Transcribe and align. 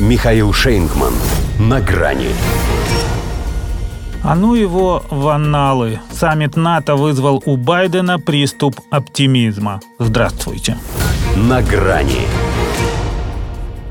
Михаил 0.00 0.52
Шейнгман. 0.52 1.12
На 1.60 1.80
грани. 1.80 2.30
А 4.24 4.34
ну 4.34 4.54
его 4.54 5.04
в 5.08 5.28
анналы. 5.28 6.00
Саммит 6.10 6.56
НАТО 6.56 6.96
вызвал 6.96 7.40
у 7.46 7.56
Байдена 7.56 8.18
приступ 8.18 8.80
оптимизма. 8.90 9.80
Здравствуйте. 10.00 10.76
На 11.36 11.62
грани. 11.62 12.22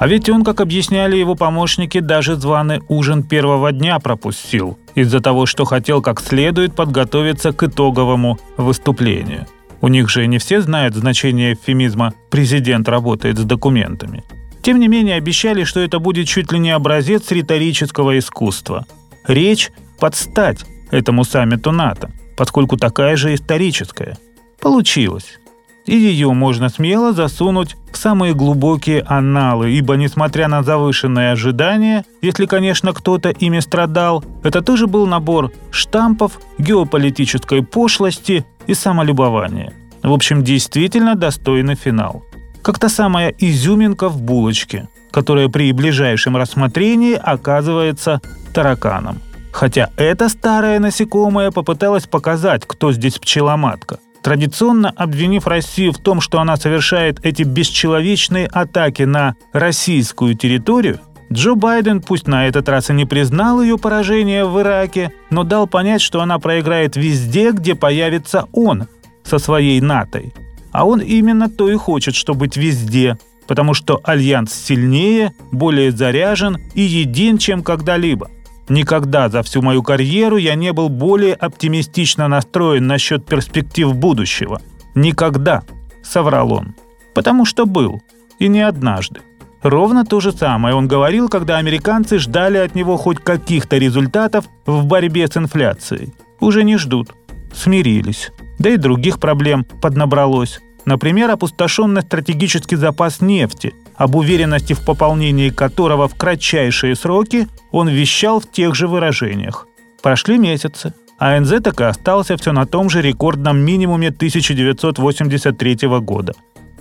А 0.00 0.08
ведь 0.08 0.28
он, 0.28 0.42
как 0.42 0.60
объясняли 0.60 1.16
его 1.16 1.36
помощники, 1.36 2.00
даже 2.00 2.34
званый 2.34 2.82
ужин 2.88 3.22
первого 3.22 3.70
дня 3.70 4.00
пропустил 4.00 4.78
из-за 4.96 5.20
того, 5.20 5.46
что 5.46 5.64
хотел 5.64 6.02
как 6.02 6.20
следует 6.20 6.74
подготовиться 6.74 7.52
к 7.52 7.62
итоговому 7.62 8.40
выступлению. 8.56 9.46
У 9.80 9.86
них 9.86 10.10
же 10.10 10.26
не 10.26 10.38
все 10.38 10.62
знают 10.62 10.96
значение 10.96 11.52
эвфемизма 11.52 12.12
«президент 12.28 12.88
работает 12.88 13.38
с 13.38 13.44
документами». 13.44 14.24
Тем 14.62 14.78
не 14.78 14.88
менее, 14.88 15.16
обещали, 15.16 15.64
что 15.64 15.80
это 15.80 15.98
будет 15.98 16.28
чуть 16.28 16.52
ли 16.52 16.58
не 16.58 16.70
образец 16.70 17.30
риторического 17.30 18.18
искусства. 18.18 18.86
Речь 19.26 19.70
под 19.98 20.14
стать 20.14 20.64
этому 20.90 21.24
саммиту 21.24 21.72
НАТО, 21.72 22.10
поскольку 22.36 22.76
такая 22.76 23.16
же 23.16 23.34
историческая. 23.34 24.16
Получилось 24.60 25.38
и 25.86 25.96
ее 25.96 26.32
можно 26.32 26.68
смело 26.68 27.12
засунуть 27.12 27.76
в 27.92 27.96
самые 27.96 28.34
глубокие 28.34 29.02
анналы, 29.02 29.70
ибо, 29.70 29.94
несмотря 29.94 30.48
на 30.48 30.62
завышенные 30.62 31.32
ожидания, 31.32 32.04
если, 32.20 32.46
конечно, 32.46 32.92
кто-то 32.92 33.30
ими 33.30 33.60
страдал, 33.60 34.24
это 34.42 34.62
тоже 34.62 34.86
был 34.86 35.06
набор 35.06 35.52
штампов, 35.70 36.40
геополитической 36.58 37.62
пошлости 37.62 38.44
и 38.66 38.74
самолюбования. 38.74 39.72
В 40.02 40.12
общем, 40.12 40.42
действительно 40.42 41.14
достойный 41.14 41.74
финал. 41.74 42.24
Как 42.62 42.78
та 42.78 42.88
самая 42.88 43.34
изюминка 43.38 44.08
в 44.08 44.22
булочке, 44.22 44.88
которая 45.10 45.48
при 45.48 45.72
ближайшем 45.72 46.36
рассмотрении 46.36 47.14
оказывается 47.14 48.20
тараканом. 48.54 49.20
Хотя 49.52 49.90
это 49.96 50.28
старое 50.28 50.78
насекомое 50.78 51.50
попыталось 51.50 52.06
показать, 52.06 52.64
кто 52.66 52.92
здесь 52.92 53.18
пчеломатка– 53.18 53.98
традиционно 54.22 54.90
обвинив 54.90 55.46
Россию 55.46 55.92
в 55.92 55.98
том, 55.98 56.20
что 56.20 56.40
она 56.40 56.56
совершает 56.56 57.24
эти 57.24 57.42
бесчеловечные 57.42 58.46
атаки 58.46 59.02
на 59.02 59.34
российскую 59.52 60.34
территорию, 60.34 61.00
Джо 61.30 61.54
Байден 61.54 62.00
пусть 62.00 62.26
на 62.26 62.46
этот 62.46 62.68
раз 62.68 62.90
и 62.90 62.92
не 62.92 63.04
признал 63.04 63.62
ее 63.62 63.78
поражение 63.78 64.44
в 64.44 64.60
Ираке, 64.60 65.12
но 65.30 65.44
дал 65.44 65.66
понять, 65.66 66.02
что 66.02 66.20
она 66.20 66.38
проиграет 66.38 66.96
везде, 66.96 67.52
где 67.52 67.74
появится 67.74 68.46
он 68.52 68.86
со 69.24 69.38
своей 69.38 69.80
НАТОй. 69.80 70.34
А 70.72 70.86
он 70.86 71.00
именно 71.00 71.48
то 71.48 71.70
и 71.70 71.76
хочет, 71.76 72.14
чтобы 72.14 72.40
быть 72.40 72.56
везде, 72.56 73.18
потому 73.46 73.74
что 73.74 74.00
альянс 74.02 74.52
сильнее, 74.52 75.32
более 75.50 75.92
заряжен 75.92 76.58
и 76.74 76.82
един, 76.82 77.38
чем 77.38 77.62
когда-либо– 77.62 78.30
Никогда 78.68 79.28
за 79.28 79.42
всю 79.42 79.60
мою 79.60 79.82
карьеру 79.82 80.36
я 80.36 80.54
не 80.54 80.72
был 80.72 80.88
более 80.88 81.34
оптимистично 81.34 82.28
настроен 82.28 82.86
насчет 82.86 83.26
перспектив 83.26 83.94
будущего. 83.94 84.60
Никогда, 84.94 85.62
соврал 86.02 86.52
он. 86.52 86.74
Потому 87.14 87.44
что 87.44 87.66
был. 87.66 88.00
И 88.38 88.48
не 88.48 88.60
однажды. 88.60 89.20
Ровно 89.62 90.04
то 90.04 90.20
же 90.20 90.32
самое 90.32 90.74
он 90.74 90.88
говорил, 90.88 91.28
когда 91.28 91.58
американцы 91.58 92.18
ждали 92.18 92.58
от 92.58 92.74
него 92.74 92.96
хоть 92.96 93.18
каких-то 93.18 93.78
результатов 93.78 94.46
в 94.66 94.86
борьбе 94.86 95.28
с 95.28 95.36
инфляцией. 95.36 96.14
Уже 96.40 96.64
не 96.64 96.78
ждут. 96.78 97.12
Смирились. 97.54 98.32
Да 98.62 98.70
и 98.70 98.76
других 98.76 99.18
проблем 99.18 99.64
поднабралось. 99.64 100.60
Например, 100.84 101.28
опустошенный 101.32 102.02
стратегический 102.02 102.76
запас 102.76 103.20
нефти, 103.20 103.74
об 103.96 104.14
уверенности 104.14 104.72
в 104.72 104.84
пополнении 104.84 105.50
которого 105.50 106.06
в 106.06 106.14
кратчайшие 106.14 106.94
сроки 106.94 107.48
он 107.72 107.88
вещал 107.88 108.38
в 108.38 108.48
тех 108.48 108.76
же 108.76 108.86
выражениях. 108.86 109.66
Прошли 110.00 110.38
месяцы, 110.38 110.94
а 111.18 111.40
НЗ 111.40 111.60
так 111.60 111.80
и 111.80 111.84
остался 111.84 112.36
все 112.36 112.52
на 112.52 112.64
том 112.64 112.88
же 112.88 113.02
рекордном 113.02 113.58
минимуме 113.58 114.08
1983 114.10 115.78
года. 115.98 116.32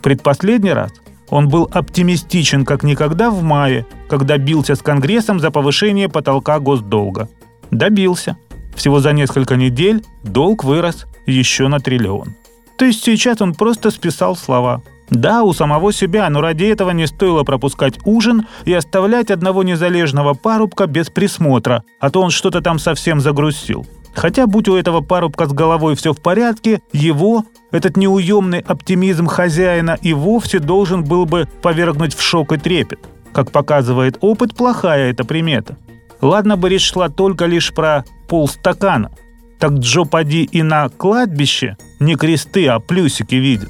Предпоследний 0.04 0.74
раз 0.74 0.92
он 1.32 1.50
был 1.50 1.68
оптимистичен 1.72 2.64
как 2.64 2.84
никогда 2.84 3.32
в 3.32 3.42
мае, 3.42 3.88
когда 4.08 4.38
бился 4.38 4.76
с 4.76 4.84
Конгрессом 4.84 5.40
за 5.40 5.50
повышение 5.50 6.10
потолка 6.10 6.60
госдолга. 6.60 7.28
Добился. 7.72 8.38
Всего 8.76 9.00
за 9.00 9.14
несколько 9.14 9.56
недель 9.56 10.04
долг 10.24 10.64
вырос 10.64 11.06
еще 11.26 11.68
на 11.68 11.80
триллион. 11.80 12.36
То 12.78 12.86
есть 12.86 13.04
сейчас 13.04 13.42
он 13.42 13.54
просто 13.54 13.92
списал 13.92 14.36
слова. 14.36 14.82
Да, 15.12 15.44
у 15.44 15.54
самого 15.54 15.92
себя, 15.92 16.30
но 16.30 16.40
ради 16.40 16.64
этого 16.64 16.92
не 16.92 17.06
стоило 17.06 17.44
пропускать 17.44 18.00
ужин 18.06 18.48
и 18.64 18.74
оставлять 18.74 19.30
одного 19.30 19.62
незалежного 19.62 20.34
парубка 20.34 20.88
без 20.88 21.10
присмотра, 21.10 21.84
а 22.00 22.10
то 22.10 22.22
он 22.22 22.32
что-то 22.32 22.62
там 22.62 22.80
совсем 22.80 23.20
загрузил. 23.20 23.86
Хотя, 24.14 24.48
будь 24.48 24.70
у 24.70 24.76
этого 24.76 25.02
парубка 25.02 25.48
с 25.48 25.54
головой 25.54 25.96
все 25.96 26.14
в 26.14 26.22
порядке, 26.22 26.82
его, 26.94 27.46
этот 27.72 27.98
неуемный 27.98 28.60
оптимизм 28.60 29.28
хозяина 29.28 29.98
и 30.02 30.14
вовсе 30.14 30.60
должен 30.60 31.04
был 31.04 31.26
бы 31.26 31.48
повергнуть 31.62 32.16
в 32.16 32.22
шок 32.22 32.54
и 32.54 32.58
трепет. 32.58 33.00
Как 33.34 33.52
показывает 33.52 34.18
опыт, 34.22 34.56
плохая 34.56 35.12
эта 35.12 35.24
примета. 35.24 35.78
Ладно 36.22 36.56
бы 36.56 36.70
речь 36.70 36.90
шла 36.92 37.10
только 37.10 37.46
лишь 37.46 37.74
про 37.74 38.06
полстакана. 38.28 39.12
Так 39.60 39.74
Джо 39.74 40.06
поди 40.06 40.44
и 40.44 40.64
на 40.64 40.90
кладбище 40.90 41.78
не 42.00 42.16
кресты, 42.16 42.68
а 42.68 42.80
плюсики 42.80 43.36
видит. 43.36 43.70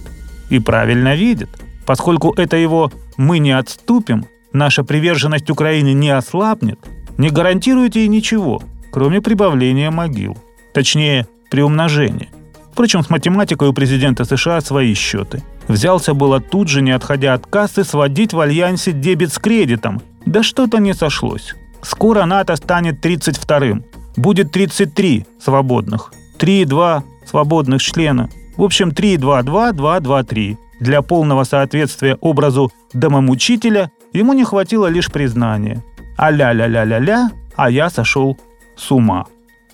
И 0.49 0.59
правильно 0.59 1.15
видит, 1.15 1.49
поскольку 1.85 2.33
это 2.33 2.57
его 2.57 2.91
«мы 3.17 3.39
не 3.39 3.51
отступим», 3.51 4.25
наша 4.53 4.83
приверженность 4.83 5.49
Украине 5.49 5.93
не 5.93 6.09
ослабнет, 6.09 6.79
не 7.17 7.29
гарантирует 7.29 7.95
ей 7.95 8.07
ничего, 8.07 8.61
кроме 8.91 9.21
прибавления 9.21 9.91
могил. 9.91 10.37
Точнее, 10.73 11.27
приумножения. 11.49 12.29
Впрочем, 12.71 13.03
с 13.03 13.09
математикой 13.09 13.67
у 13.67 13.73
президента 13.73 14.23
США 14.23 14.61
свои 14.61 14.93
счеты. 14.93 15.43
Взялся 15.67 16.13
было 16.13 16.39
тут 16.39 16.67
же, 16.67 16.81
не 16.81 16.91
отходя 16.91 17.33
от 17.33 17.45
кассы, 17.45 17.83
сводить 17.83 18.33
в 18.33 18.39
альянсе 18.39 18.91
дебет 18.91 19.33
с 19.33 19.39
кредитом. 19.39 20.01
Да 20.25 20.41
что-то 20.43 20.79
не 20.79 20.93
сошлось. 20.93 21.53
Скоро 21.83 22.25
НАТО 22.25 22.55
станет 22.55 23.03
32-м. 23.05 23.83
Будет 24.15 24.51
33 24.51 25.25
свободных. 25.39 26.13
3-2 26.37 27.03
свободных 27.25 27.81
члена. 27.81 28.29
В 28.57 28.63
общем, 28.63 28.89
3-2-2-2-2-3. 28.89 30.57
Для 30.79 31.01
полного 31.01 31.43
соответствия 31.43 32.17
образу 32.21 32.71
домомучителя 32.93 33.91
ему 34.13 34.33
не 34.33 34.43
хватило 34.43 34.87
лишь 34.87 35.11
признания. 35.11 35.83
А 36.17 36.31
ля-ля-ля-ля-ля, 36.31 37.31
а 37.55 37.69
я 37.69 37.89
сошел 37.89 38.37
с 38.75 38.91
ума. 38.91 39.25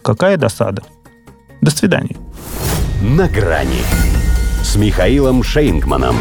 Какая 0.01 0.37
досада. 0.37 0.83
До 1.61 1.71
свидания. 1.71 2.15
На 3.01 3.27
грани 3.27 3.81
с 4.63 4.75
Михаилом 4.75 5.43
Шейнгманом. 5.43 6.15